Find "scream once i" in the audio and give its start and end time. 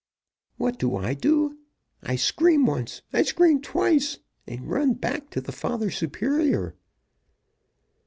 2.15-3.21